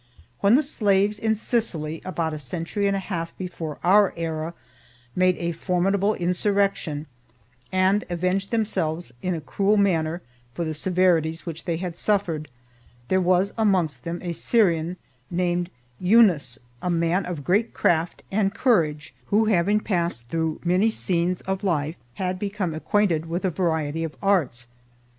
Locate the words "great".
17.43-17.71